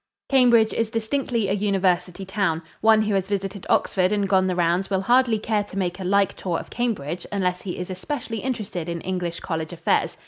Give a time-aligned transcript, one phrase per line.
[0.29, 2.63] Cambridge is distinctly a university town.
[2.81, 6.03] One who has visited Oxford and gone the rounds will hardly care to make a
[6.03, 10.17] like tour of Cambridge unless he is especially interested in English college affairs.